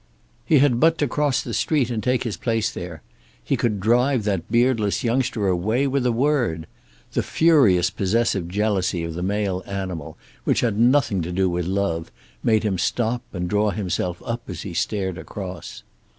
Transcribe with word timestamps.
He 0.47 0.57
had 0.57 0.79
but 0.79 0.97
to 0.97 1.07
cross 1.07 1.43
the 1.43 1.53
street 1.53 1.91
and 1.91 2.01
take 2.01 2.23
his 2.23 2.35
place 2.35 2.71
there. 2.71 3.03
He 3.43 3.55
could 3.55 3.79
drive 3.79 4.23
that 4.23 4.51
beardless 4.51 5.03
youngster 5.03 5.47
away 5.47 5.85
with 5.85 6.07
a 6.07 6.11
word. 6.11 6.65
The 7.13 7.21
furious 7.21 7.91
possessive 7.91 8.47
jealousy 8.47 9.03
of 9.03 9.13
the 9.13 9.21
male 9.21 9.61
animal, 9.67 10.17
which 10.43 10.61
had 10.61 10.79
nothing 10.79 11.21
to 11.21 11.31
do 11.31 11.47
with 11.47 11.67
love, 11.67 12.11
made 12.41 12.63
him 12.63 12.79
stop 12.79 13.21
and 13.31 13.47
draw 13.47 13.69
himself 13.69 14.23
up 14.25 14.41
as 14.47 14.63
he 14.63 14.73
stared 14.73 15.19
across. 15.19 15.83